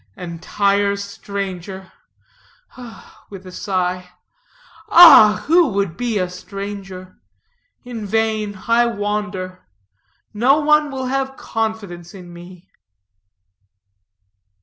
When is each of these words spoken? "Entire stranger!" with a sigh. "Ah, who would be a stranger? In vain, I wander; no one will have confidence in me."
"Entire 0.17 0.95
stranger!" 0.95 1.91
with 3.29 3.45
a 3.45 3.51
sigh. 3.51 4.09
"Ah, 4.89 5.43
who 5.45 5.67
would 5.67 5.95
be 5.95 6.17
a 6.17 6.27
stranger? 6.27 7.17
In 7.83 8.07
vain, 8.07 8.63
I 8.67 8.87
wander; 8.87 9.63
no 10.33 10.59
one 10.59 10.89
will 10.89 11.05
have 11.05 11.37
confidence 11.37 12.15
in 12.15 12.33
me." 12.33 12.71